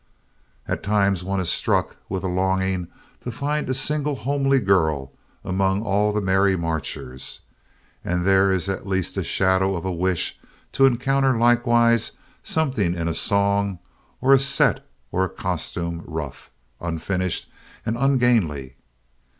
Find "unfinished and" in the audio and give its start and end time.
16.79-17.95